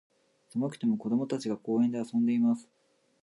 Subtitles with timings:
[0.49, 2.67] 寒くても、子供たちが、公園で遊んでいます。